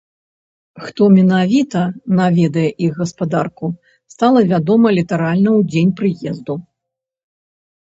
[0.85, 1.81] Хто менавіта
[2.21, 3.65] наведае іх гаспадарку,
[4.17, 6.53] стала вядома літаральна ў дзень прыезду.